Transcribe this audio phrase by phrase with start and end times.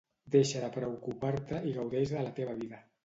[0.35, 2.81] Deixa de preocupar-te i gaudeix de la teva vida.